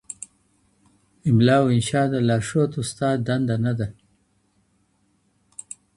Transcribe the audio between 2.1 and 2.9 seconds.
د لارښود